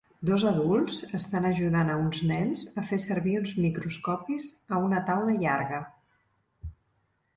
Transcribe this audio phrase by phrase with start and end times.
[0.27, 5.37] Dos adults estan ajudant a uns nens a fer servir uns microscopis a una taula
[5.45, 5.83] llarga.